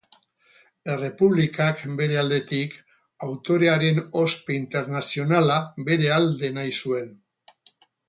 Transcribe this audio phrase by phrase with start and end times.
[0.93, 2.79] Errepublikak, bere aldetik,
[3.29, 7.17] autorearen ospe internazionala bere alde nahi zuen.